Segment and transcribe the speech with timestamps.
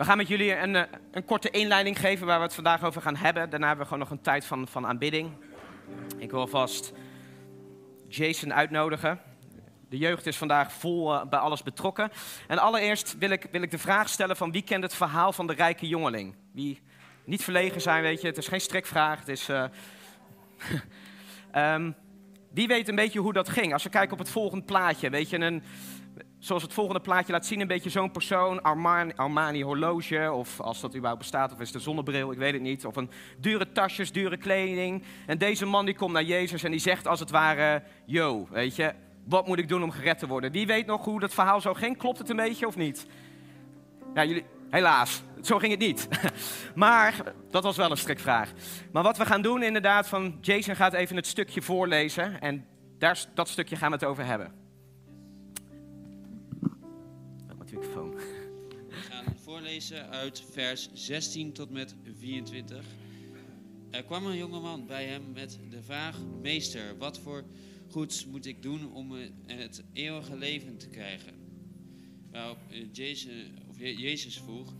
[0.00, 3.02] We gaan met jullie een, eh, een korte inleiding geven waar we het vandaag over
[3.02, 3.50] gaan hebben.
[3.50, 5.30] Daarna hebben we gewoon nog een tijd van, van aanbidding.
[6.16, 6.92] Ik wil vast
[8.08, 9.20] Jason uitnodigen.
[9.88, 12.10] De jeugd is vandaag vol uh, bij alles betrokken.
[12.46, 15.46] En allereerst wil ik, wil ik de vraag stellen van wie kent het verhaal van
[15.46, 16.34] de rijke jongeling?
[16.52, 16.80] Wie
[17.24, 18.26] niet verlegen zijn, weet je.
[18.26, 19.18] Het is geen strikvraag.
[19.18, 19.48] Het is...
[19.48, 19.64] Uh,
[21.74, 21.94] um,
[22.58, 23.72] wie weet een beetje hoe dat ging?
[23.72, 25.62] Als we kijken op het volgende plaatje, weet je, een,
[26.40, 30.80] zoals het volgende plaatje laat zien, een beetje zo'n persoon, Armani, Armani horloge, of als
[30.80, 34.12] dat überhaupt bestaat, of is een zonnebril, ik weet het niet, of een dure tasjes,
[34.12, 35.02] dure kleding.
[35.26, 38.76] En deze man die komt naar Jezus en die zegt als het ware, yo, weet
[38.76, 38.92] je,
[39.24, 40.52] wat moet ik doen om gered te worden?
[40.52, 41.96] Wie weet nog hoe dat verhaal zo ging?
[41.96, 43.06] Klopt het een beetje of niet?
[44.14, 46.08] Ja, jullie, helaas, zo ging het niet.
[46.74, 47.14] maar
[47.50, 48.52] dat was wel een strikvraag.
[48.92, 52.66] Maar wat we gaan doen inderdaad, van Jason gaat even het stukje voorlezen en
[52.98, 54.59] daar, dat stukje gaan we het over hebben.
[60.10, 62.84] Uit vers 16 tot met 24.
[63.90, 67.44] Er kwam een jongeman bij hem met de vraag: Meester, wat voor
[67.88, 69.12] goeds moet ik doen om
[69.46, 71.34] het eeuwige leven te krijgen?
[72.30, 72.58] Waarop
[73.96, 74.72] Jezus, of vroeg: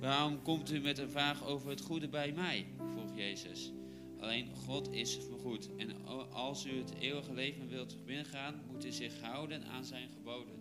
[0.00, 2.66] Waarom komt u met een vraag over het goede bij mij?
[2.76, 3.72] vroeg Jezus.
[4.20, 5.68] Alleen God is goed.
[5.76, 10.54] En als u het eeuwige leven wilt binnengaan, moet u zich houden aan zijn geboden.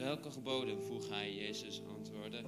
[0.00, 0.82] Welke geboden?
[0.82, 1.34] vroeg hij.
[1.34, 2.42] Jezus antwoordde.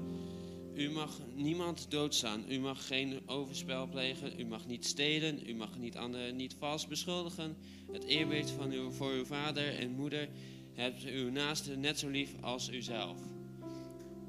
[0.75, 2.45] U mag niemand doodstaan.
[2.49, 4.41] U mag geen overspel plegen.
[4.41, 5.49] U mag niet stelen.
[5.49, 7.57] U mag niet anderen niet vals beschuldigen.
[7.93, 10.29] Het eerbied van uw, voor uw vader en moeder
[10.73, 13.19] hebt uw naaste net zo lief als uzelf.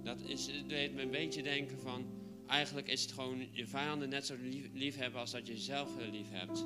[0.03, 2.05] Dat is, deed me een beetje denken van.
[2.47, 5.89] Eigenlijk is het gewoon je vijanden net zo lief, lief hebben als dat je jezelf
[6.11, 6.65] lief hebt.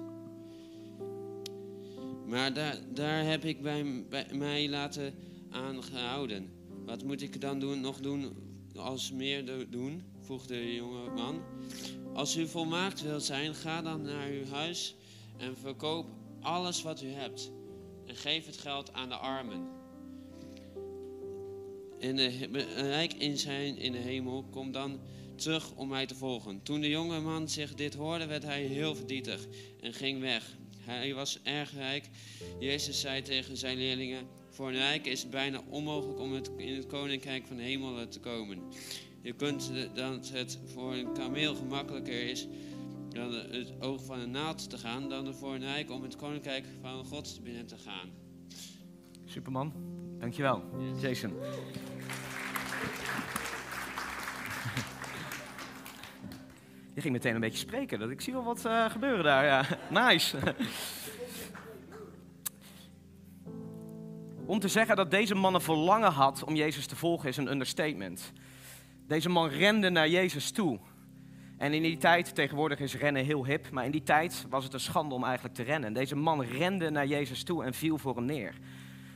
[2.28, 3.84] Maar daar, daar heb ik bij
[4.32, 5.14] mij laten
[5.50, 6.50] aangehouden.
[6.86, 8.36] Wat moet ik dan doen, nog doen
[8.76, 10.04] als meer doen?
[10.22, 11.42] vroeg de jonge man.
[12.14, 14.96] Als u volmaakt wilt zijn, ga dan naar uw huis
[15.38, 16.08] en verkoop
[16.42, 17.52] alles wat u hebt.
[18.06, 19.68] En geef het geld aan de armen.
[22.00, 22.28] En de
[22.76, 25.00] rijk in zijn in de hemel, kom dan
[25.36, 26.64] terug om mij te volgen.
[26.64, 29.48] Toen de jonge man zich dit hoorde, werd hij heel verdrietig
[29.82, 30.58] en ging weg.
[30.80, 32.10] Hij was erg rijk.
[32.60, 34.28] Jezus zei tegen zijn leerlingen:
[34.58, 38.20] voor een rijk is het bijna onmogelijk om in het koninkrijk van de hemel te
[38.20, 38.62] komen.
[39.22, 42.48] Je kunt dat het voor een kameel gemakkelijker is
[43.10, 46.66] dan het oog van een naald te gaan, dan voor een rijk om het koninkrijk
[46.82, 48.10] van God binnen te gaan.
[49.26, 49.74] Superman,
[50.20, 50.64] dankjewel.
[51.02, 51.34] Jason.
[56.94, 58.00] Je ging meteen een beetje spreken.
[58.00, 59.46] Dat, ik zie wel wat uh, gebeuren daar.
[59.46, 59.66] Ja.
[60.04, 60.38] Nice.
[64.48, 67.52] Om te zeggen dat deze man een verlangen had om Jezus te volgen is een
[67.52, 68.32] understatement.
[69.08, 70.80] Deze man rende naar Jezus toe.
[71.58, 74.74] En in die tijd, tegenwoordig is rennen heel hip, maar in die tijd was het
[74.74, 75.94] een schande om eigenlijk te rennen.
[75.94, 78.56] Deze man rende naar Jezus toe en viel voor hem neer.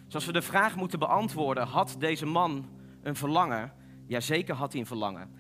[0.06, 2.70] Dus als we de vraag moeten beantwoorden, had deze man
[3.04, 3.74] een verlangen?
[4.08, 5.36] Jazeker had hij een verlangen.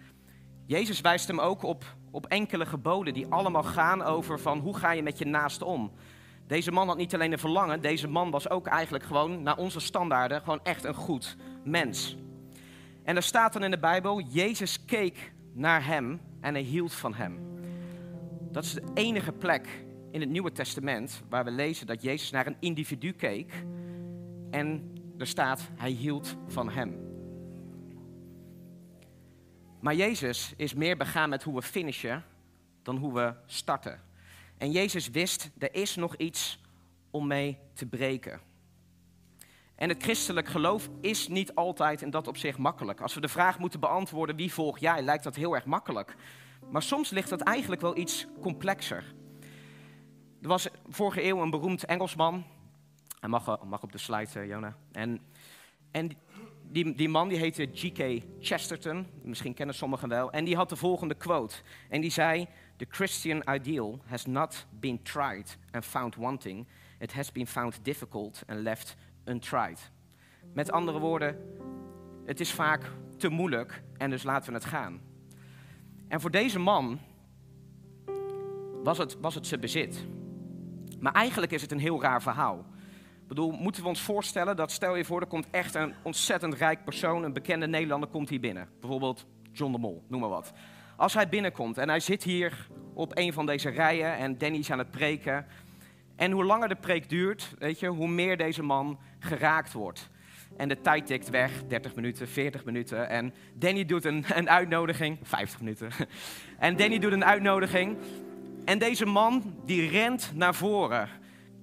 [0.65, 4.91] Jezus wijst hem ook op, op enkele geboden die allemaal gaan over van hoe ga
[4.91, 5.91] je met je naast om.
[6.51, 9.79] Deze man had niet alleen een verlangen, deze man was ook eigenlijk gewoon, naar onze
[9.79, 12.17] standaarden, gewoon echt een goed mens.
[13.03, 17.13] En er staat dan in de Bijbel, Jezus keek naar hem en hij hield van
[17.13, 17.39] hem.
[18.51, 19.67] Dat is de enige plek
[20.11, 23.53] in het Nieuwe Testament waar we lezen dat Jezus naar een individu keek
[24.49, 26.97] en er staat, hij hield van hem.
[29.79, 32.23] Maar Jezus is meer begaan met hoe we finishen
[32.83, 34.10] dan hoe we starten.
[34.61, 36.59] En Jezus wist, er is nog iets
[37.11, 38.41] om mee te breken.
[39.75, 43.01] En het christelijk geloof is niet altijd in dat opzicht makkelijk.
[43.01, 46.15] Als we de vraag moeten beantwoorden wie volg jij, lijkt dat heel erg makkelijk.
[46.69, 49.13] Maar soms ligt dat eigenlijk wel iets complexer.
[50.41, 52.45] Er was vorige eeuw een beroemd Engelsman.
[53.19, 54.77] Hij mag, mag op de slide, uh, Jona.
[54.91, 55.19] En,
[55.91, 56.11] en
[56.71, 58.23] die, die man die heette G.K.
[58.39, 59.07] Chesterton.
[59.23, 60.31] Misschien kennen sommigen wel.
[60.31, 61.55] En die had de volgende quote.
[61.89, 62.47] En die zei:
[62.81, 66.65] The Christian ideal has not been tried and found wanting.
[66.99, 68.95] It has been found difficult and left
[69.25, 69.91] untried.
[70.53, 71.37] Met andere woorden,
[72.25, 75.01] het is vaak te moeilijk en dus laten we het gaan.
[76.07, 76.99] En voor deze man
[78.83, 80.05] was het, was het zijn bezit.
[80.99, 82.65] Maar eigenlijk is het een heel raar verhaal.
[83.21, 86.53] Ik bedoel, moeten we ons voorstellen dat, stel je voor, er komt echt een ontzettend
[86.53, 88.69] rijk persoon, een bekende Nederlander, komt hier binnen.
[88.79, 90.53] Bijvoorbeeld John de Mol, noem maar wat.
[91.01, 94.71] Als hij binnenkomt en hij zit hier op een van deze rijen en Danny is
[94.71, 95.45] aan het preken.
[96.15, 100.09] En hoe langer de preek duurt, weet je, hoe meer deze man geraakt wordt.
[100.57, 103.09] En de tijd tikt weg, 30 minuten, 40 minuten.
[103.09, 105.89] En Danny doet een, een uitnodiging, 50 minuten.
[106.59, 107.97] En Danny doet een uitnodiging.
[108.65, 111.09] En deze man die rent naar voren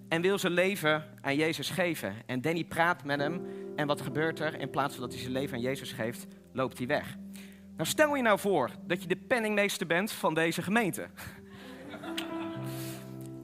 [0.09, 2.15] en wil zijn leven aan Jezus geven.
[2.27, 3.47] En Danny praat met hem.
[3.77, 4.61] En wat gebeurt er?
[4.61, 7.17] In plaats van dat hij zijn leven aan Jezus geeft, loopt hij weg.
[7.79, 11.09] Nou, stel je nou voor dat je de penningmeester bent van deze gemeente.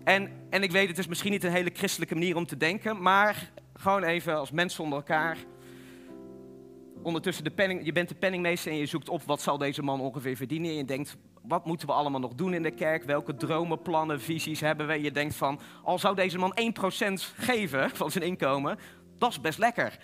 [0.05, 3.03] En, en ik weet, het is misschien niet een hele christelijke manier om te denken,
[3.03, 5.37] maar gewoon even als mensen onder elkaar.
[7.03, 10.01] Ondertussen, de penning, je bent de penningmeester en je zoekt op wat zal deze man
[10.01, 10.71] ongeveer verdienen.
[10.71, 13.05] En je denkt, wat moeten we allemaal nog doen in de kerk?
[13.05, 15.03] Welke dromen, plannen, visies hebben we?
[15.03, 16.59] Je denkt van, al zou deze man
[17.11, 18.79] 1% geven van zijn inkomen,
[19.19, 19.99] dat is best lekker.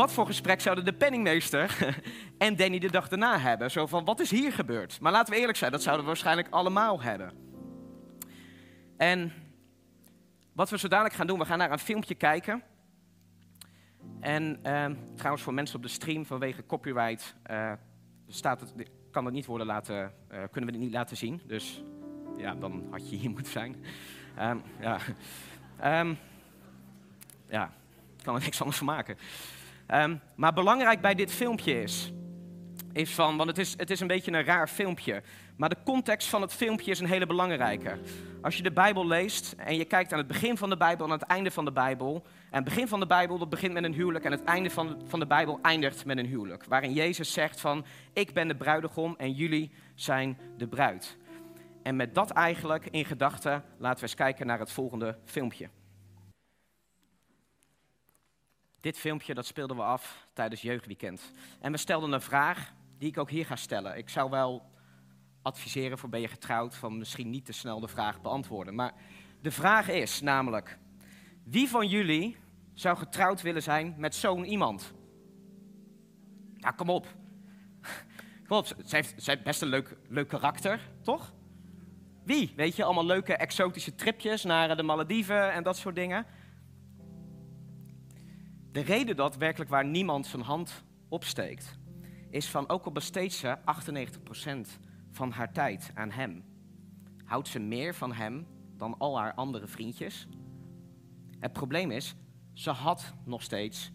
[0.00, 1.94] Wat voor gesprek zouden de penningmeester
[2.38, 3.70] en Danny de dag daarna hebben?
[3.70, 5.00] Zo van, wat is hier gebeurd?
[5.00, 7.32] Maar laten we eerlijk zijn, dat zouden we waarschijnlijk allemaal hebben.
[8.96, 9.32] En
[10.52, 12.62] wat we zo dadelijk gaan doen, we gaan naar een filmpje kijken.
[14.20, 17.72] En uh, trouwens voor mensen op de stream vanwege copyright uh,
[18.28, 21.40] staat het, kan het niet worden laten, uh, kunnen we het niet laten zien.
[21.46, 21.82] Dus
[22.36, 23.84] ja, dan had je hier moeten zijn.
[24.38, 24.98] Um, ja.
[26.00, 26.18] Um,
[27.48, 27.72] ja,
[28.22, 29.16] kan er niks anders van maken.
[29.94, 32.12] Um, maar belangrijk bij dit filmpje is,
[32.92, 35.22] is van, want het is, het is een beetje een raar filmpje.
[35.56, 37.98] Maar de context van het filmpje is een hele belangrijke.
[38.42, 41.12] Als je de Bijbel leest en je kijkt aan het begin van de Bijbel en
[41.12, 42.26] aan het einde van de Bijbel.
[42.50, 45.02] En het begin van de Bijbel dat begint met een huwelijk en het einde van,
[45.06, 46.64] van de Bijbel eindigt met een huwelijk.
[46.64, 51.16] Waarin Jezus zegt van, ik ben de bruidegom en jullie zijn de bruid.
[51.82, 55.68] En met dat eigenlijk in gedachten laten we eens kijken naar het volgende filmpje.
[58.80, 61.32] Dit filmpje dat speelden we af tijdens jeugdweekend.
[61.60, 63.96] En we stelden een vraag die ik ook hier ga stellen.
[63.96, 64.70] Ik zou wel
[65.42, 68.74] adviseren voor ben je getrouwd van misschien niet te snel de vraag beantwoorden.
[68.74, 68.92] Maar
[69.40, 70.78] de vraag is namelijk,
[71.44, 72.36] wie van jullie
[72.74, 74.92] zou getrouwd willen zijn met zo'n iemand?
[76.56, 77.06] Nou, kom op.
[78.46, 81.32] Kom op, ze heeft best een leuk, leuk karakter, toch?
[82.24, 82.52] Wie?
[82.56, 86.26] Weet je, allemaal leuke exotische tripjes naar de Malediven en dat soort dingen.
[88.72, 91.78] De reden dat werkelijk waar niemand zijn hand opsteekt,
[92.30, 94.80] is van ook al besteedt ze 98%
[95.10, 96.44] van haar tijd aan hem.
[97.24, 98.46] Houdt ze meer van hem
[98.76, 100.26] dan al haar andere vriendjes?
[101.38, 102.14] Het probleem is,
[102.52, 103.92] ze had nog steeds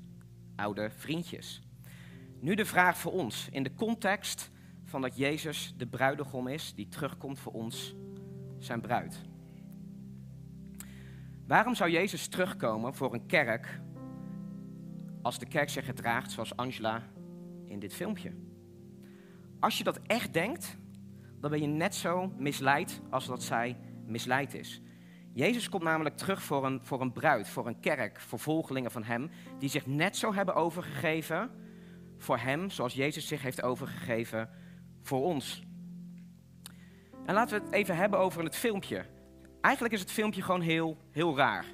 [0.56, 1.62] oude vriendjes.
[2.40, 4.52] Nu de vraag voor ons, in de context
[4.84, 7.96] van dat Jezus de bruidegom is die terugkomt voor ons,
[8.58, 9.22] zijn bruid.
[11.48, 13.84] Waarom zou Jezus terugkomen voor een kerk
[15.26, 17.04] als de kerk zich gedraagt zoals Angela
[17.66, 18.32] in dit filmpje?
[19.60, 20.78] Als je dat echt denkt,
[21.40, 24.82] dan ben je net zo misleid als dat zij misleid is.
[25.34, 29.04] Jezus komt namelijk terug voor een, voor een bruid, voor een kerk, voor volgelingen van
[29.04, 29.30] Hem,
[29.60, 31.50] die zich net zo hebben overgegeven
[32.18, 34.50] voor Hem, zoals Jezus zich heeft overgegeven
[35.02, 35.64] voor ons.
[37.26, 39.06] En laten we het even hebben over het filmpje.
[39.62, 41.66] Eigenlijk is het filmpje gewoon heel, heel raar.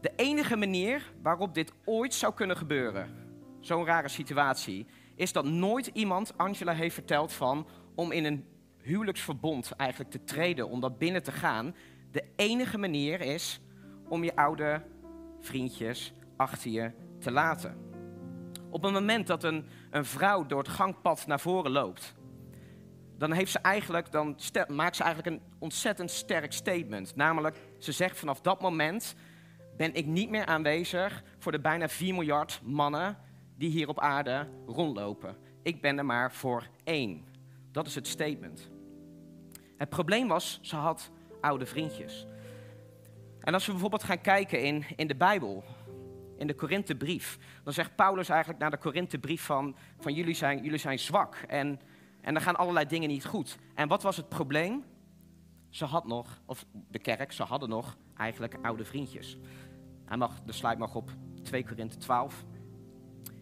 [0.00, 3.10] De enige manier waarop dit ooit zou kunnen gebeuren,
[3.60, 8.44] zo'n rare situatie, is dat nooit iemand Angela heeft verteld van om in een
[8.82, 11.74] huwelijksverbond eigenlijk te treden, om dat binnen te gaan,
[12.10, 13.60] de enige manier is
[14.08, 14.82] om je oude
[15.40, 17.76] vriendjes achter je te laten.
[18.70, 22.14] Op het moment dat een, een vrouw door het gangpad naar voren loopt,
[23.18, 24.36] dan, heeft ze eigenlijk, dan
[24.68, 27.16] maakt ze eigenlijk een ontzettend sterk statement.
[27.16, 29.14] Namelijk, ze zegt vanaf dat moment
[29.78, 33.18] ben ik niet meer aanwezig voor de bijna 4 miljard mannen
[33.56, 35.36] die hier op aarde rondlopen.
[35.62, 37.24] Ik ben er maar voor één.
[37.72, 38.70] Dat is het statement.
[39.76, 42.26] Het probleem was, ze had oude vriendjes.
[43.40, 45.64] En als we bijvoorbeeld gaan kijken in, in de Bijbel,
[46.36, 50.78] in de Korinthebrief, dan zegt Paulus eigenlijk naar de Korinthebrief van, van jullie, zijn, jullie
[50.78, 51.80] zijn zwak en,
[52.20, 53.58] en er gaan allerlei dingen niet goed.
[53.74, 54.84] En wat was het probleem?
[55.68, 59.38] Ze had nog, of de kerk, ze hadden nog eigenlijk oude vriendjes.
[60.08, 61.10] Hij mag, de mag op
[61.42, 62.44] 2 Korinthe 12.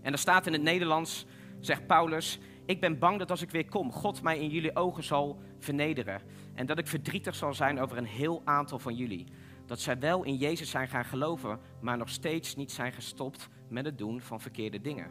[0.02, 1.26] En er staat in het Nederlands,
[1.60, 5.04] zegt Paulus, ik ben bang dat als ik weer kom, God mij in jullie ogen
[5.04, 6.20] zal vernederen.
[6.54, 9.26] En dat ik verdrietig zal zijn over een heel aantal van jullie.
[9.66, 13.84] Dat zij wel in Jezus zijn gaan geloven, maar nog steeds niet zijn gestopt met
[13.84, 15.10] het doen van verkeerde dingen.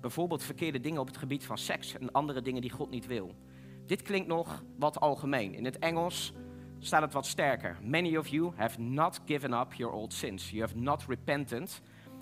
[0.00, 3.34] Bijvoorbeeld verkeerde dingen op het gebied van seks en andere dingen die God niet wil.
[3.86, 5.54] Dit klinkt nog wat algemeen.
[5.54, 6.32] In het Engels
[6.82, 7.76] staat het wat sterker.
[7.82, 10.50] Many of you have not given up your old sins.
[10.50, 11.80] You have not repented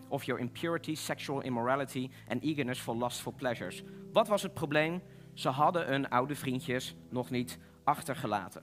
[0.08, 3.82] of your impurity, sexual immorality and eagerness for lustful pleasures.
[4.12, 5.02] Wat was het probleem?
[5.34, 8.62] Ze hadden hun oude vriendjes nog niet achtergelaten.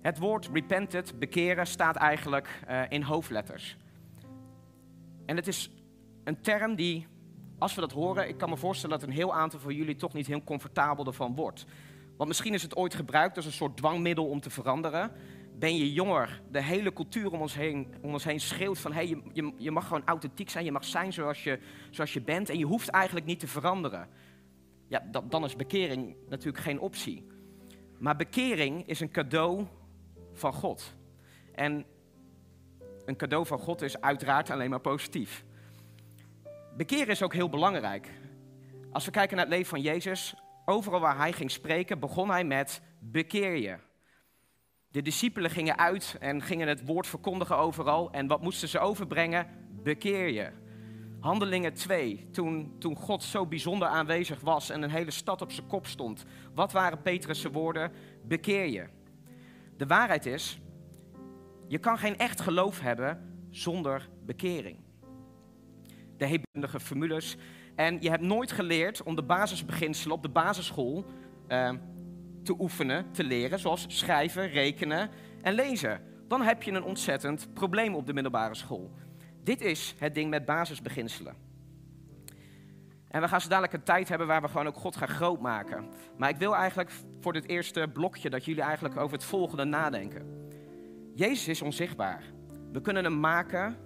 [0.00, 3.76] Het woord repented, bekeren, staat eigenlijk uh, in hoofdletters.
[5.26, 5.70] En het is
[6.24, 7.06] een term die,
[7.58, 10.12] als we dat horen, ik kan me voorstellen dat een heel aantal van jullie toch
[10.12, 11.66] niet heel comfortabel ervan wordt.
[12.16, 15.12] Want misschien is het ooit gebruikt als een soort dwangmiddel om te veranderen.
[15.58, 19.08] Ben je jonger, de hele cultuur om ons heen, om ons heen schreeuwt van hey,
[19.08, 21.58] je, je, je mag gewoon authentiek zijn, je mag zijn zoals je,
[21.90, 24.08] zoals je bent en je hoeft eigenlijk niet te veranderen.
[24.88, 27.26] Ja, dan is bekering natuurlijk geen optie.
[27.98, 29.66] Maar bekering is een cadeau
[30.32, 30.94] van God.
[31.54, 31.84] En
[33.04, 35.44] een cadeau van God is uiteraard alleen maar positief.
[36.76, 38.10] Bekeren is ook heel belangrijk.
[38.92, 42.44] Als we kijken naar het leven van Jezus, overal waar hij ging spreken, begon hij
[42.44, 43.76] met bekeer je.
[44.88, 48.10] De discipelen gingen uit en gingen het woord verkondigen overal.
[48.10, 49.46] En wat moesten ze overbrengen?
[49.82, 50.50] Bekeer je.
[51.20, 55.66] Handelingen 2, toen, toen God zo bijzonder aanwezig was en een hele stad op zijn
[55.66, 56.24] kop stond.
[56.54, 57.92] Wat waren Petrus' woorden?
[58.24, 58.88] Bekeer je.
[59.76, 60.60] De waarheid is,
[61.68, 64.78] je kan geen echt geloof hebben zonder bekering.
[66.16, 67.36] De hebendige formules.
[67.82, 71.04] En je hebt nooit geleerd om de basisbeginselen op de basisschool
[71.48, 71.70] uh,
[72.42, 75.10] te oefenen, te leren, zoals schrijven, rekenen
[75.42, 76.00] en lezen.
[76.28, 78.90] Dan heb je een ontzettend probleem op de middelbare school.
[79.44, 81.34] Dit is het ding met basisbeginselen.
[83.08, 85.40] En we gaan zo dadelijk een tijd hebben waar we gewoon ook God gaan groot
[85.40, 85.88] maken.
[86.16, 90.50] Maar ik wil eigenlijk voor dit eerste blokje dat jullie eigenlijk over het volgende nadenken.
[91.14, 92.22] Jezus is onzichtbaar.
[92.72, 93.76] We kunnen hem maken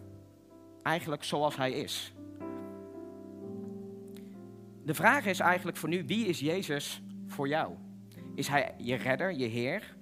[0.83, 2.16] eigenlijk zoals hij is.
[4.87, 7.75] De vraag is eigenlijk voor nu, wie is Jezus voor jou?
[8.35, 9.97] Is hij je redder, je heer?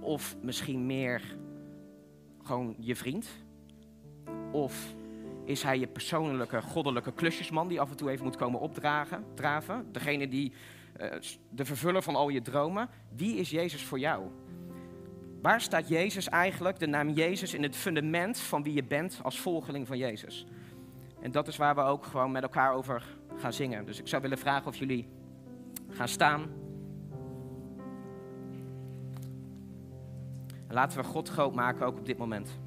[0.00, 1.22] Of misschien meer
[2.42, 3.28] gewoon je vriend?
[4.52, 4.94] Of
[5.44, 9.92] is hij je persoonlijke, goddelijke klusjesman die af en toe even moet komen opdragen, draven?
[9.92, 10.52] Degene die,
[11.00, 11.06] uh,
[11.50, 12.88] de vervuller van al je dromen?
[13.14, 14.26] Wie is Jezus voor jou?
[15.42, 19.40] Waar staat Jezus eigenlijk, de naam Jezus, in het fundament van wie je bent als
[19.40, 20.46] volgeling van Jezus?
[21.20, 23.86] En dat is waar we ook gewoon met elkaar over gaan zingen.
[23.86, 25.08] Dus ik zou willen vragen of jullie
[25.90, 26.42] gaan staan.
[30.66, 32.58] En laten we God groot maken ook op dit moment.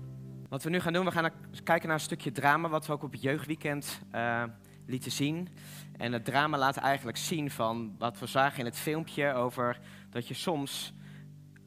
[0.50, 1.32] Wat we nu gaan doen, we gaan
[1.64, 4.44] kijken naar een stukje drama wat we ook op het jeugdweekend uh,
[4.86, 5.48] lieten zien.
[5.98, 10.28] En het drama laat eigenlijk zien van wat we zagen in het filmpje over dat
[10.28, 10.94] je soms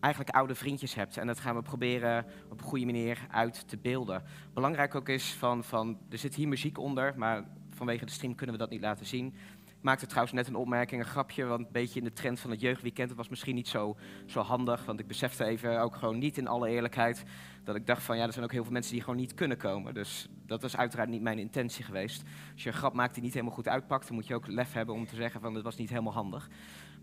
[0.01, 1.17] eigenlijk oude vriendjes hebt.
[1.17, 4.23] En dat gaan we proberen op een goede manier uit te beelden.
[4.55, 7.45] Belangrijk ook is van, van er zit hier muziek onder, maar
[7.75, 9.35] vanwege de stream kunnen we dat niet laten zien.
[9.81, 12.61] Maakte trouwens net een opmerking, een grapje, want een beetje in de trend van het
[12.61, 13.09] jeugdweekend.
[13.09, 16.47] Het was misschien niet zo, zo handig, want ik besefte even ook gewoon niet in
[16.47, 17.25] alle eerlijkheid
[17.65, 19.57] dat ik dacht van ja, er zijn ook heel veel mensen die gewoon niet kunnen
[19.57, 19.95] komen.
[19.95, 22.23] Dus dat was uiteraard niet mijn intentie geweest.
[22.53, 24.73] Als je een grap maakt die niet helemaal goed uitpakt, dan moet je ook lef
[24.73, 26.49] hebben om te zeggen van het was niet helemaal handig.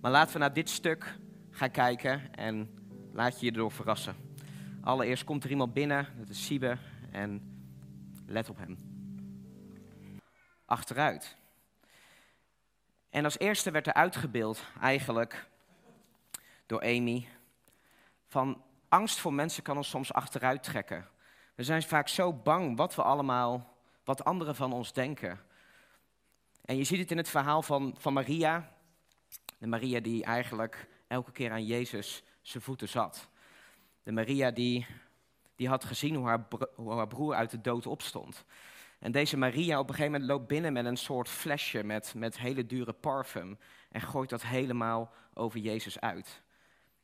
[0.02, 1.18] Maar laten we naar dit stuk
[1.50, 2.70] gaan kijken en
[3.14, 4.16] laat je je erdoor verrassen.
[4.82, 6.78] Allereerst komt er iemand binnen, dat is Siebe,
[7.12, 7.42] en
[8.26, 8.91] let op hem.
[10.72, 11.36] Achteruit.
[13.10, 15.48] En als eerste werd er uitgebeeld, eigenlijk
[16.66, 17.28] door Amy,
[18.26, 21.08] van angst voor mensen kan ons soms achteruit trekken.
[21.56, 25.40] We zijn vaak zo bang wat we allemaal, wat anderen van ons denken.
[26.66, 28.74] En je ziet het in het verhaal van, van Maria.
[29.58, 33.30] De Maria die eigenlijk elke keer aan Jezus zijn voeten zat.
[34.04, 34.86] De Maria die,
[35.56, 38.46] die had gezien hoe haar, hoe haar broer uit de dood opstond.
[39.02, 42.38] En deze Maria op een gegeven moment loopt binnen met een soort flesje met, met
[42.38, 43.58] hele dure parfum.
[43.90, 46.42] En gooit dat helemaal over Jezus uit.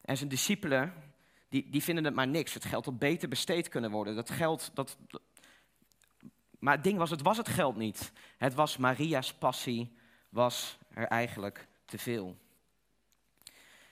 [0.02, 0.94] En zijn discipelen,
[1.50, 2.54] die, die vinden het maar niks.
[2.54, 4.16] Het geld had beter besteed kunnen worden.
[4.16, 4.98] Dat geld, dat,
[6.60, 8.12] maar het ding was, het was het geld niet.
[8.38, 9.98] Het was Maria's passie,
[10.30, 12.38] was er eigenlijk te veel.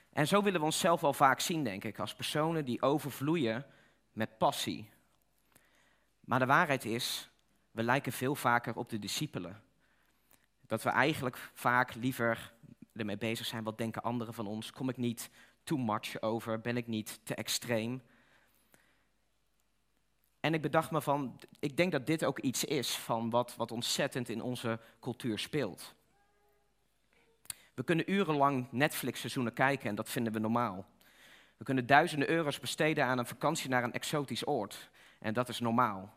[0.10, 3.66] En zo willen we onszelf wel vaak zien, denk ik, als personen die overvloeien
[4.12, 4.90] met passie.
[6.20, 7.30] Maar de waarheid is,
[7.76, 9.62] we lijken veel vaker op de discipelen.
[10.68, 12.54] Dat we eigenlijk vaak liever
[12.94, 14.72] ermee bezig zijn, wat denken anderen van ons?
[14.72, 15.30] Kom ik niet
[15.64, 16.62] too much over?
[16.62, 18.02] Ben ik niet te extreem?
[20.40, 23.72] En ik bedacht me van, ik denk dat dit ook iets is van wat, wat
[23.72, 25.96] ontzettend in onze cultuur speelt.
[27.74, 30.86] We kunnen urenlang Netflix-seizoenen kijken en dat vinden we normaal.
[31.58, 34.90] We kunnen duizenden euro's besteden aan een vakantie naar een exotisch oord
[35.20, 36.14] en dat is normaal.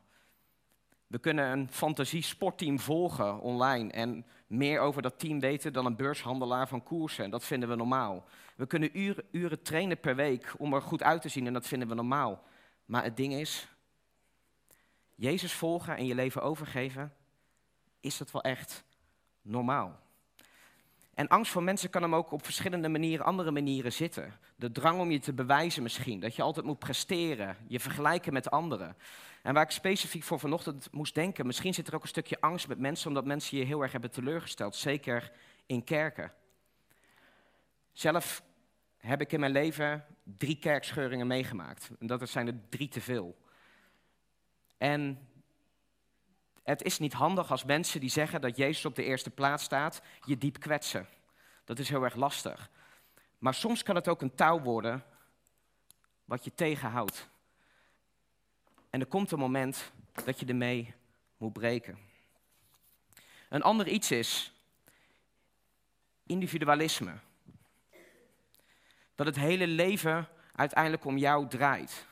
[1.08, 6.68] We kunnen een fantasie-sportteam volgen online en meer over dat team weten dan een beurshandelaar
[6.68, 7.24] van koersen.
[7.24, 8.24] En dat vinden we normaal.
[8.56, 11.66] We kunnen uren, uren trainen per week om er goed uit te zien en dat
[11.66, 12.42] vinden we normaal.
[12.84, 13.68] Maar het ding is,
[15.14, 17.14] Jezus volgen en je leven overgeven,
[18.00, 18.84] is dat wel echt
[19.42, 20.00] normaal?
[21.18, 24.32] En angst voor mensen kan hem ook op verschillende manieren, andere manieren zitten.
[24.56, 28.50] De drang om je te bewijzen misschien, dat je altijd moet presteren, je vergelijken met
[28.50, 28.96] anderen.
[29.42, 32.68] En waar ik specifiek voor vanochtend moest denken, misschien zit er ook een stukje angst
[32.68, 35.32] met mensen, omdat mensen je heel erg hebben teleurgesteld, zeker
[35.66, 36.32] in kerken.
[37.92, 38.42] Zelf
[38.96, 41.90] heb ik in mijn leven drie kerkscheuringen meegemaakt.
[41.98, 43.38] En dat zijn er drie te veel.
[44.76, 45.27] En
[46.68, 50.02] het is niet handig als mensen die zeggen dat Jezus op de eerste plaats staat,
[50.24, 51.08] je diep kwetsen.
[51.64, 52.70] Dat is heel erg lastig.
[53.38, 55.04] Maar soms kan het ook een touw worden
[56.24, 57.28] wat je tegenhoudt.
[58.90, 59.92] En er komt een moment
[60.24, 60.94] dat je ermee
[61.36, 61.98] moet breken.
[63.48, 64.52] Een ander iets is
[66.26, 67.12] individualisme.
[69.14, 72.06] Dat het hele leven uiteindelijk om jou draait.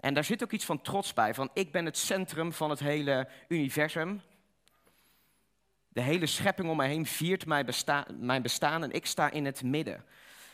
[0.00, 2.78] En daar zit ook iets van trots bij, van ik ben het centrum van het
[2.78, 4.20] hele universum.
[5.88, 7.66] De hele schepping om mij heen viert mijn,
[8.18, 10.04] mijn bestaan en ik sta in het midden.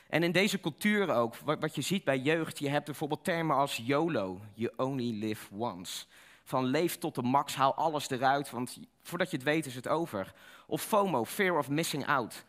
[0.09, 3.57] En in deze cultuur ook, wat, wat je ziet bij jeugd, je hebt bijvoorbeeld termen
[3.57, 6.05] als YOLO, you only live once.
[6.45, 9.89] Van leef tot de max, haal alles eruit, want voordat je het weet is het
[9.89, 10.33] over.
[10.67, 12.45] Of FOMO, fear of missing out.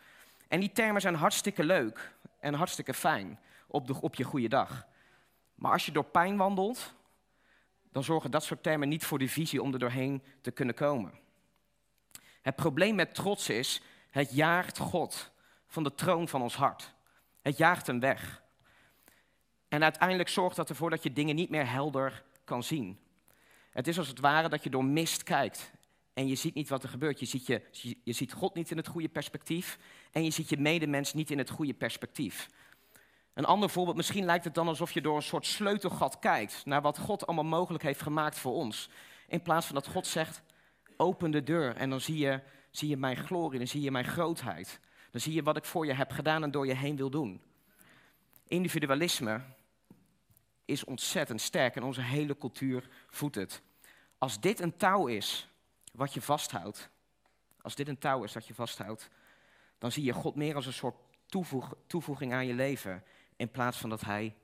[0.47, 4.85] En die termen zijn hartstikke leuk en hartstikke fijn op, de, op je goede dag.
[5.55, 6.93] Maar als je door pijn wandelt,
[7.91, 11.13] dan zorgen dat soort termen niet voor de visie om er doorheen te kunnen komen.
[12.41, 15.31] Het probleem met trots is, het jaagt God
[15.67, 16.93] van de troon van ons hart.
[17.41, 18.43] Het jaagt hem weg.
[19.67, 22.99] En uiteindelijk zorgt dat ervoor dat je dingen niet meer helder kan zien.
[23.69, 25.71] Het is als het ware dat je door mist kijkt
[26.13, 27.19] en je ziet niet wat er gebeurt.
[27.19, 27.61] Je ziet, je,
[28.03, 29.77] je ziet God niet in het goede perspectief
[30.11, 32.49] en je ziet je medemens niet in het goede perspectief.
[33.35, 36.81] Een ander voorbeeld, misschien lijkt het dan alsof je door een soort sleutelgat kijkt naar
[36.81, 38.89] wat God allemaal mogelijk heeft gemaakt voor ons.
[39.27, 40.41] In plaats van dat God zegt,
[40.97, 44.05] open de deur en dan zie je, zie je mijn glorie, dan zie je mijn
[44.05, 44.79] grootheid.
[45.11, 47.41] Dan zie je wat ik voor je heb gedaan en door je heen wil doen.
[48.47, 49.41] Individualisme
[50.65, 53.61] is ontzettend sterk en onze hele cultuur voedt het.
[54.17, 55.47] Als dit een touw is
[55.91, 56.89] wat je vasthoudt,
[57.61, 59.09] als dit een touw is dat je vasthoudt,
[59.77, 60.95] dan zie je God meer als een soort
[61.87, 63.03] toevoeging aan je leven
[63.35, 64.35] in plaats van dat Hij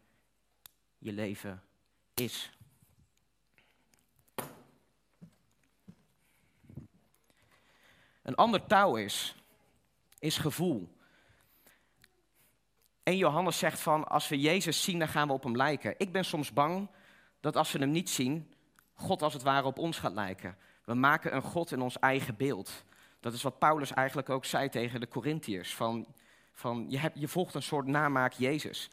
[0.98, 1.64] je leven
[2.14, 2.52] is.
[8.22, 9.36] Een ander touw is,
[10.20, 10.96] is gevoel.
[13.04, 15.96] En Johannes zegt van, als we Jezus zien, dan gaan we op hem lijken.
[15.98, 16.90] Ik ben soms bang
[17.40, 18.54] dat als we hem niet zien,
[18.94, 20.58] God als het ware op ons gaat lijken.
[20.86, 22.84] We maken een God in ons eigen beeld.
[23.20, 25.76] Dat is wat Paulus eigenlijk ook zei tegen de Corinthiërs.
[25.76, 26.08] Van
[26.52, 28.90] van je, hebt, je volgt een soort namaak Jezus.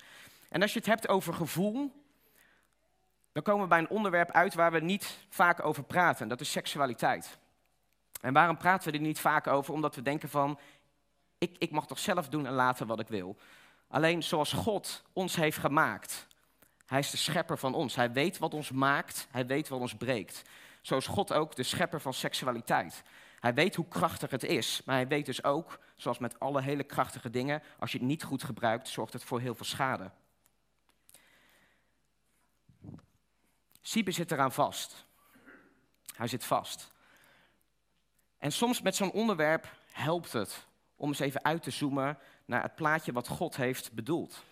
[0.48, 1.92] En als je het hebt over gevoel,
[3.32, 6.28] dan komen we bij een onderwerp uit waar we niet vaak over praten.
[6.28, 7.38] Dat is seksualiteit.
[8.20, 9.74] En waarom praten we er niet vaak over?
[9.74, 10.58] Omdat we denken van,
[11.38, 13.36] ik, ik mag toch zelf doen en laten wat ik wil.
[13.88, 16.26] Alleen zoals God ons heeft gemaakt.
[16.86, 17.94] Hij is de schepper van ons.
[17.94, 19.26] Hij weet wat ons maakt.
[19.30, 20.42] Hij weet wat ons breekt.
[20.82, 23.02] Zo is God ook de schepper van seksualiteit.
[23.40, 26.84] Hij weet hoe krachtig het is, maar hij weet dus ook, zoals met alle hele
[26.84, 30.10] krachtige dingen, als je het niet goed gebruikt, zorgt het voor heel veel schade.
[33.80, 35.06] Siebe zit eraan vast.
[36.16, 36.92] Hij zit vast.
[38.38, 42.74] En soms met zo'n onderwerp helpt het om eens even uit te zoomen naar het
[42.74, 44.44] plaatje wat God heeft bedoeld.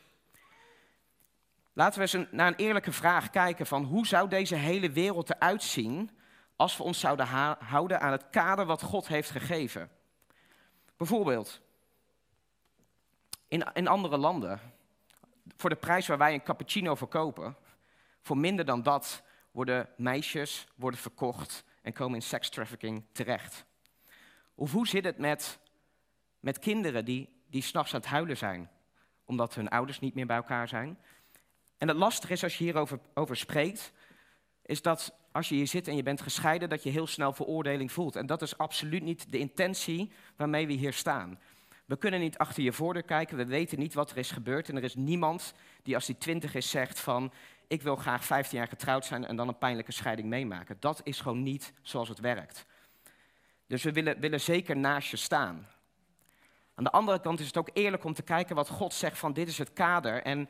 [1.72, 5.62] Laten we eens naar een eerlijke vraag kijken van hoe zou deze hele wereld eruit
[5.62, 6.10] zien
[6.56, 7.26] als we ons zouden
[7.58, 9.90] houden aan het kader wat God heeft gegeven.
[10.96, 11.60] Bijvoorbeeld,
[13.48, 14.60] in, in andere landen,
[15.56, 17.56] voor de prijs waar wij een cappuccino verkopen,
[18.22, 23.64] voor minder dan dat worden meisjes worden verkocht en komen in sekstrafficking terecht.
[24.54, 25.58] Of hoe zit het met,
[26.40, 28.70] met kinderen die, die s'nachts aan het huilen zijn,
[29.24, 30.98] omdat hun ouders niet meer bij elkaar zijn?
[31.78, 33.92] En het lastige is als je hierover over spreekt,
[34.66, 37.92] is dat als je hier zit en je bent gescheiden, dat je heel snel veroordeling
[37.92, 38.16] voelt.
[38.16, 41.38] En dat is absoluut niet de intentie waarmee we hier staan.
[41.84, 44.68] We kunnen niet achter je voordeur kijken, we weten niet wat er is gebeurd.
[44.68, 47.32] En er is niemand die als hij twintig is zegt van,
[47.66, 50.76] ik wil graag 15 jaar getrouwd zijn en dan een pijnlijke scheiding meemaken.
[50.80, 52.66] Dat is gewoon niet zoals het werkt.
[53.66, 55.68] Dus we willen, willen zeker naast je staan.
[56.74, 59.32] Aan de andere kant is het ook eerlijk om te kijken wat God zegt van
[59.32, 60.22] dit is het kader.
[60.22, 60.48] En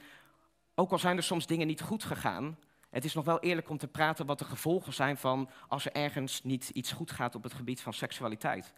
[0.74, 2.58] ook al zijn er soms dingen niet goed gegaan,
[2.90, 5.92] het is nog wel eerlijk om te praten wat de gevolgen zijn van als er
[5.92, 8.72] ergens niet iets goed gaat op het gebied van seksualiteit.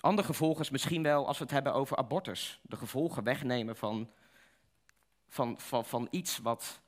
[0.00, 2.60] Ander gevolg is misschien wel als we het hebben over abortus.
[2.62, 4.10] De gevolgen wegnemen van,
[5.28, 6.80] van, van, van iets wat.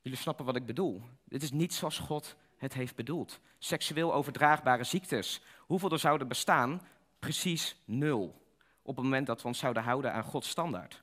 [0.00, 1.02] Jullie snappen wat ik bedoel.
[1.24, 3.40] Dit is niet zoals God het heeft bedoeld.
[3.58, 5.42] Seksueel overdraagbare ziektes.
[5.58, 6.80] Hoeveel er zouden bestaan
[7.18, 8.46] precies nul.
[8.82, 11.02] Op het moment dat we ons zouden houden aan Gods standaard.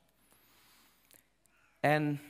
[1.86, 2.20] En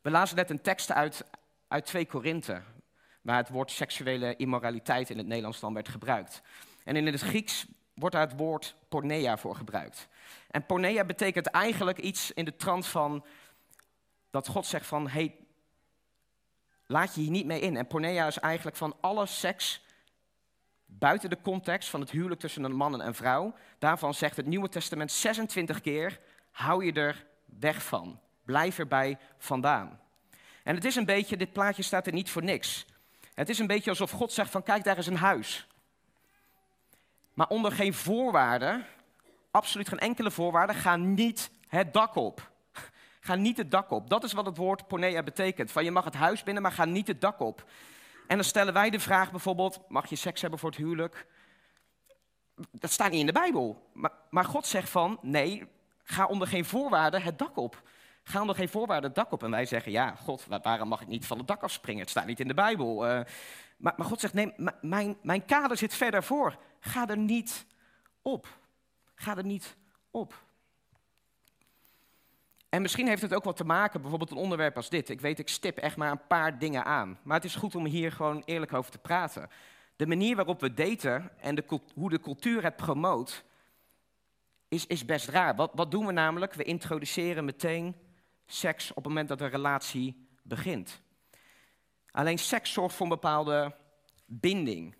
[0.00, 1.24] we lazen net een tekst uit,
[1.68, 2.62] uit 2 Korinthe,
[3.20, 6.42] waar het woord seksuele immoraliteit in het Nederlands dan werd gebruikt.
[6.84, 10.08] En in het Grieks wordt daar het woord porneia voor gebruikt.
[10.50, 13.24] En porneia betekent eigenlijk iets in de trant van
[14.30, 15.36] dat God zegt van, hey,
[16.86, 17.76] laat je hier niet mee in.
[17.76, 19.84] En porneia is eigenlijk van alle seks
[20.84, 23.54] buiten de context van het huwelijk tussen een man en een vrouw.
[23.78, 27.26] Daarvan zegt het Nieuwe Testament 26 keer, hou je er
[27.58, 28.20] weg van.
[28.44, 30.00] Blijf erbij vandaan.
[30.62, 32.86] En het is een beetje, dit plaatje staat er niet voor niks.
[33.34, 35.66] Het is een beetje alsof God zegt van kijk, daar is een huis.
[37.34, 38.86] Maar onder geen voorwaarden,
[39.50, 42.50] absoluut geen enkele voorwaarde, ga niet het dak op.
[43.20, 44.10] Ga niet het dak op.
[44.10, 45.70] Dat is wat het woord pornea betekent.
[45.70, 47.64] Van je mag het huis binnen, maar ga niet het dak op.
[48.26, 51.26] En dan stellen wij de vraag bijvoorbeeld, mag je seks hebben voor het huwelijk?
[52.70, 53.90] Dat staat niet in de Bijbel.
[53.92, 55.68] Maar, maar God zegt van, nee,
[56.10, 57.82] ga onder geen voorwaarden het dak op.
[58.22, 59.42] Ga onder geen voorwaarden het dak op.
[59.42, 62.00] En wij zeggen, ja, God, waarom mag ik niet van het dak afspringen?
[62.00, 63.08] Het staat niet in de Bijbel.
[63.08, 63.20] Uh,
[63.76, 66.58] maar, maar, God zegt, nee, mijn, mijn kader zit verder voor.
[66.80, 67.66] Ga er niet
[68.22, 68.58] op.
[69.14, 69.76] Ga er niet
[70.10, 70.42] op.
[72.68, 75.08] En misschien heeft het ook wat te maken, bijvoorbeeld een onderwerp als dit.
[75.08, 77.18] Ik weet, ik stip echt maar een paar dingen aan.
[77.22, 79.50] Maar het is goed om hier gewoon eerlijk over te praten.
[79.96, 83.44] De manier waarop we daten en de, hoe de cultuur het promoot,
[84.68, 85.54] is, is best raar.
[85.54, 86.54] Wat, wat doen we namelijk?
[86.54, 87.96] We introduceren meteen
[88.46, 91.00] seks op het moment dat een relatie begint.
[92.10, 93.74] Alleen seks zorgt voor een bepaalde
[94.26, 94.96] binding.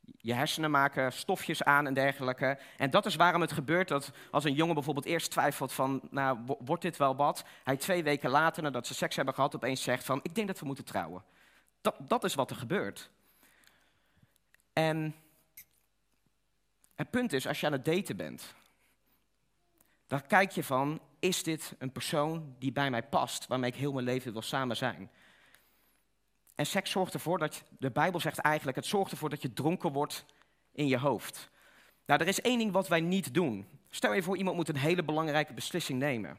[0.00, 2.58] Je hersenen maken stofjes aan en dergelijke.
[2.76, 6.38] En dat is waarom het gebeurt dat als een jongen bijvoorbeeld eerst twijfelt van, nou,
[6.58, 7.44] wordt dit wel wat?
[7.64, 10.58] Hij twee weken later, nadat ze seks hebben gehad, opeens zegt van, ik denk dat
[10.58, 11.24] we moeten trouwen.
[11.80, 13.10] Dat, dat is wat er gebeurt.
[14.72, 15.14] En
[16.94, 18.54] het punt is, als je aan het daten bent,
[20.06, 23.92] dan kijk je van, is dit een persoon die bij mij past, waarmee ik heel
[23.92, 25.10] mijn leven wil samen zijn?
[26.54, 29.92] En seks zorgt ervoor dat, de Bijbel zegt eigenlijk, het zorgt ervoor dat je dronken
[29.92, 30.24] wordt
[30.72, 31.50] in je hoofd.
[32.06, 33.66] Nou, er is één ding wat wij niet doen.
[33.90, 36.38] Stel je voor, iemand moet een hele belangrijke beslissing nemen.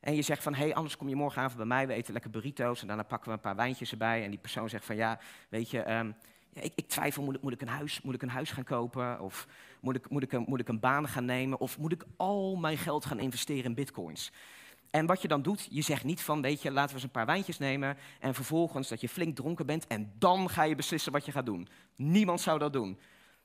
[0.00, 2.30] En je zegt van, hé, hey, anders kom je morgenavond bij mij, we eten lekker
[2.30, 4.24] burrito's en daarna pakken we een paar wijntjes erbij.
[4.24, 6.12] En die persoon zegt van, ja, weet je, ehm,
[6.54, 9.20] ja, ik, ik, twijfel, moet ik, een huis, moet ik een huis gaan kopen?
[9.20, 9.46] Of
[9.80, 11.60] moet ik, moet, ik moet ik een baan gaan nemen?
[11.60, 14.32] Of moet ik al mijn geld gaan investeren in bitcoins?
[14.90, 17.10] En wat je dan doet, je zegt niet van, weet je, laten we eens een
[17.10, 21.12] paar wijntjes nemen en vervolgens dat je flink dronken bent en dan ga je beslissen
[21.12, 21.68] wat je gaat doen.
[21.96, 22.98] Niemand zou dat doen.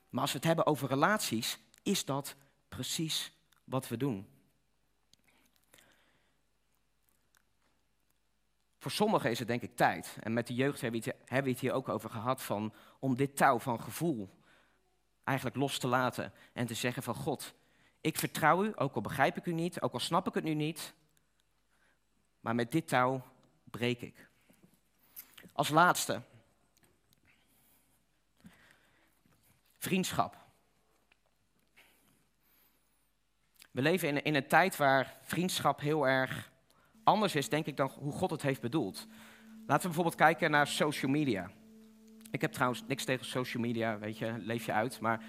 [0.10, 2.36] Maar als we het hebben over relaties, is dat
[2.68, 3.32] precies
[3.64, 4.28] wat we doen.
[8.80, 10.18] Voor sommigen is het denk ik tijd.
[10.20, 13.60] En met de jeugd hebben we, het, hier ook over gehad van om dit touw
[13.60, 14.38] van gevoel
[15.24, 17.54] eigenlijk los te laten en te zeggen van God,
[18.02, 20.54] ik vertrouw u, ook al begrijp ik u niet, ook al snap ik het nu
[20.54, 20.94] niet,
[22.40, 23.22] maar met dit touw
[23.64, 24.30] breek ik.
[25.54, 26.22] Als laatste,
[29.78, 30.38] vriendschap.
[33.72, 36.52] We leven in, in een tijd waar vriendschap heel erg
[37.10, 39.08] anders is, denk ik, dan hoe God het heeft bedoeld.
[39.66, 41.52] Laten we bijvoorbeeld kijken naar social media.
[42.32, 45.00] Ik heb trouwens niks tegen social media, weet je, leef je uit.
[45.00, 45.24] Maar,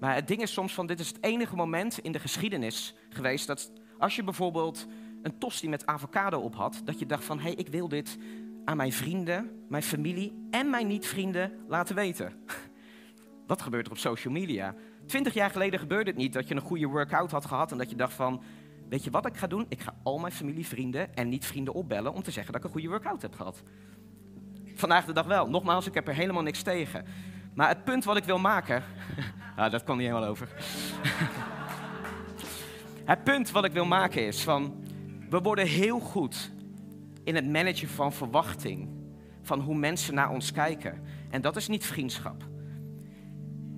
[0.00, 3.46] maar het ding is soms van, dit is het enige moment in de geschiedenis geweest
[3.46, 4.86] dat als je bijvoorbeeld
[5.22, 8.18] een tosti met avocado op had, dat je dacht van, hé, hey, ik wil dit
[8.64, 12.32] aan mijn vrienden, mijn familie en mijn niet-vrienden laten weten.
[13.46, 14.74] Wat gebeurt er op social media?
[15.06, 17.90] Twintig jaar geleden gebeurde het niet dat je een goede workout had gehad en dat
[17.90, 18.42] je dacht van,
[18.88, 19.66] weet je wat ik ga doen?
[19.68, 22.72] Ik ga al mijn familie, vrienden en niet-vrienden opbellen om te zeggen dat ik een
[22.72, 23.62] goede workout heb gehad.
[24.74, 25.48] Vandaag de dag wel.
[25.48, 27.04] Nogmaals, ik heb er helemaal niks tegen.
[27.54, 28.82] Maar het punt wat ik wil maken.
[29.56, 30.48] ah, dat kwam niet helemaal over.
[33.12, 34.84] het punt wat ik wil maken is van.
[35.30, 36.50] We worden heel goed
[37.24, 38.88] in het managen van verwachting.
[39.42, 41.02] Van hoe mensen naar ons kijken.
[41.30, 42.42] En dat is niet vriendschap.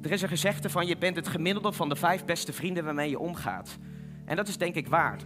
[0.02, 3.10] Er is een gezegde van je bent het gemiddelde van de vijf beste vrienden waarmee
[3.10, 3.78] je omgaat.
[4.26, 5.18] En dat is denk ik waar.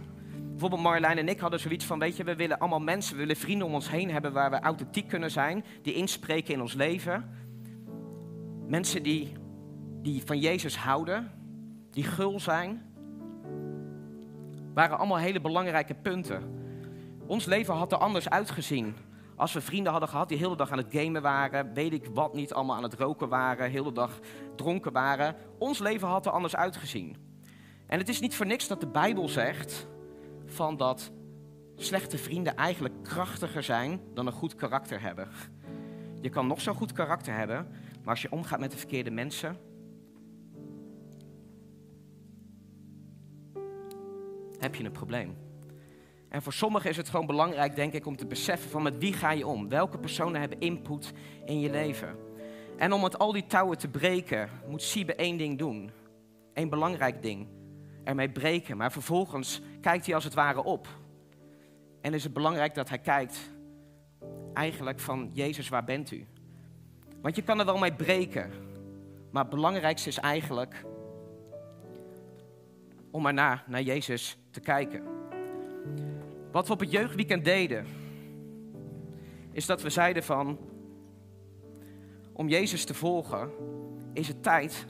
[0.49, 3.35] Bijvoorbeeld Marjolein en ik hadden zoiets van, weet je, we willen allemaal mensen, we willen
[3.35, 7.29] vrienden om ons heen hebben waar we authentiek kunnen zijn, die inspreken in ons leven.
[8.67, 9.31] Mensen die,
[10.01, 11.31] die van Jezus houden,
[11.91, 12.81] die gul zijn.
[14.73, 16.43] Waren allemaal hele belangrijke punten.
[17.25, 18.95] Ons leven had er anders uitgezien.
[19.35, 22.33] Als we vrienden hadden gehad die hele dag aan het gamen waren, weet ik wat
[22.33, 24.19] niet, allemaal aan het roken waren, hele dag
[24.55, 25.35] dronken waren.
[25.57, 27.30] Ons leven had er anders uitgezien.
[27.91, 29.87] En het is niet voor niks dat de Bijbel zegt
[30.45, 31.11] van dat
[31.75, 35.27] slechte vrienden eigenlijk krachtiger zijn dan een goed karakter hebben.
[36.21, 37.67] Je kan nog zo'n goed karakter hebben,
[38.03, 39.57] maar als je omgaat met de verkeerde mensen,
[44.57, 45.37] heb je een probleem.
[46.29, 49.13] En voor sommigen is het gewoon belangrijk, denk ik, om te beseffen van met wie
[49.13, 49.69] ga je om?
[49.69, 51.11] Welke personen hebben input
[51.45, 52.17] in je leven?
[52.77, 55.91] En om met al die touwen te breken, moet Siebe één ding doen.
[56.53, 57.59] Eén belangrijk ding.
[58.03, 58.77] Ermee breken.
[58.77, 60.87] Maar vervolgens kijkt hij als het ware op.
[62.01, 63.51] En is het belangrijk dat hij kijkt,
[64.53, 66.27] eigenlijk van Jezus, waar bent u?
[67.21, 68.51] Want je kan er wel mee breken.
[69.31, 70.85] Maar het belangrijkste is eigenlijk
[73.11, 75.03] om erna naar Jezus te kijken.
[76.51, 77.85] Wat we op het jeugdweekend deden,
[79.51, 80.59] is dat we zeiden van,
[82.33, 83.49] om Jezus te volgen,
[84.13, 84.85] is het tijd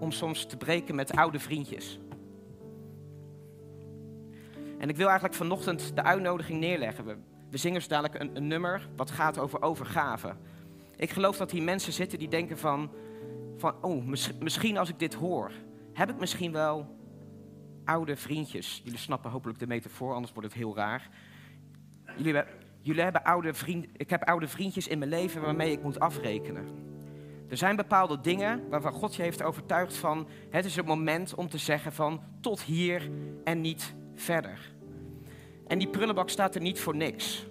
[0.00, 1.98] om soms te breken met oude vriendjes.
[4.82, 7.04] En ik wil eigenlijk vanochtend de uitnodiging neerleggen.
[7.04, 7.16] We,
[7.50, 10.36] we zingen zo dadelijk een, een nummer wat gaat over overgave.
[10.96, 12.90] Ik geloof dat hier mensen zitten die denken van,
[13.56, 14.04] van oh,
[14.40, 15.50] misschien als ik dit hoor,
[15.92, 16.96] heb ik misschien wel
[17.84, 18.80] oude vriendjes.
[18.84, 21.08] Jullie snappen hopelijk de metafoor, anders wordt het heel raar.
[22.16, 22.42] Jullie,
[22.80, 26.68] jullie hebben oude vrienden, ik heb oude vriendjes in mijn leven waarmee ik moet afrekenen.
[27.48, 31.48] Er zijn bepaalde dingen waarvan God je heeft overtuigd van, het is het moment om
[31.48, 33.10] te zeggen van, tot hier
[33.44, 34.72] en niet verder.
[35.66, 37.46] En die prullenbak staat er niet voor niks.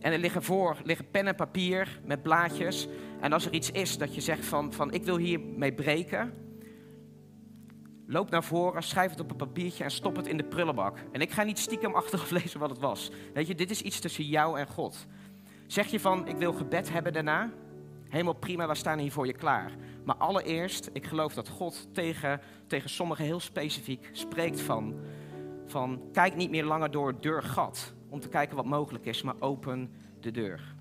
[0.00, 2.88] En er liggen voor liggen pen en papier met blaadjes.
[3.20, 6.34] En als er iets is dat je zegt van, van ik wil hiermee breken,
[8.06, 10.98] loop naar voren, schrijf het op een papiertje en stop het in de prullenbak.
[11.12, 13.10] En ik ga niet stiekem achteraf lezen wat het was.
[13.34, 15.06] Weet je, dit is iets tussen jou en God.
[15.66, 17.50] Zeg je van, ik wil gebed hebben daarna?
[18.08, 19.72] Helemaal prima, we staan hier voor je klaar.
[20.04, 25.00] Maar allereerst, ik geloof dat God tegen, tegen sommigen heel specifiek spreekt van,
[25.70, 26.02] van...
[26.12, 30.30] Kijk niet meer langer door deurgat om te kijken wat mogelijk is, maar open de
[30.30, 30.76] deur.